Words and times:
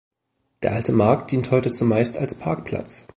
Der 0.63 0.71
Alte 0.73 0.93
Markt 0.93 1.29
dient 1.31 1.51
heute 1.51 1.69
zumeist 1.69 2.17
als 2.17 2.33
Parkplatz. 2.33 3.05